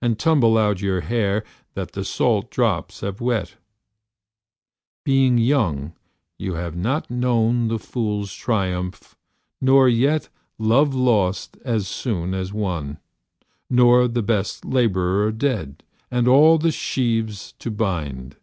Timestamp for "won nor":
12.54-14.08